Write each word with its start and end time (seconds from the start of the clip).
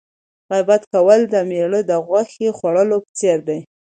غیبت 0.49 0.81
کول 0.93 1.21
د 1.33 1.35
مړي 1.49 1.81
د 1.89 1.91
غوښې 2.07 2.49
خوړلو 2.57 2.97
په 3.05 3.11
څېر 3.19 3.37
دی. 3.47 3.59